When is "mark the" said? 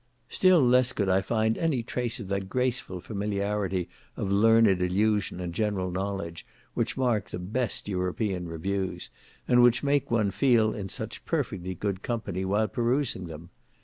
6.97-7.37